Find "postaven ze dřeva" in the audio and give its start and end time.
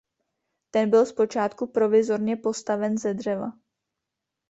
2.37-3.51